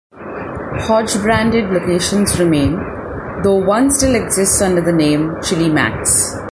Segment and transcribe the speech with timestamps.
[0.79, 2.71] Hodge-branded locations remain,
[3.43, 6.33] though one still exists under the name Chili Mac's.